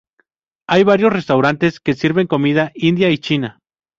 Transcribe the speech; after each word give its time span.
Hay 0.67 0.83
varios 0.83 1.13
restaurantes 1.13 1.79
que 1.79 1.93
sirven 1.93 2.25
comida 2.25 2.71
india 2.73 3.11
y 3.11 3.19
china. 3.19 3.59